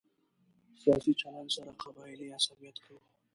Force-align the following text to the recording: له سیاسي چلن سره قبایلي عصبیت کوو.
له 0.69 0.75
سیاسي 0.83 1.11
چلن 1.21 1.47
سره 1.55 1.71
قبایلي 1.83 2.27
عصبیت 2.37 2.77
کوو. 2.83 2.99